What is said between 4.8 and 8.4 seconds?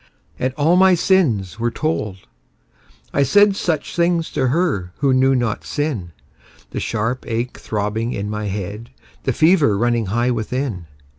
who knew not sin The sharp ache throbbing in